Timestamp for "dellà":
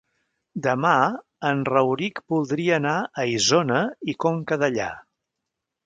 4.65-4.93